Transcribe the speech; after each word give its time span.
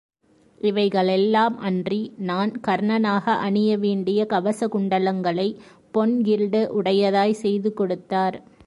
இவைகளெல்லாம் 0.61 1.57
அன்றி, 1.59 1.99
நான் 2.19 2.51
கர்ணனாக 2.67 3.35
அணிய 3.39 3.77
வேண்டிய 3.77 4.25
கவச 4.25 4.67
குண்டலங்களை, 4.67 5.47
பொன் 5.91 6.21
கில்டு 6.21 6.63
உடையதாய்ச் 6.79 7.41
செய்து 7.43 7.73
கொடுத்தார். 7.73 8.37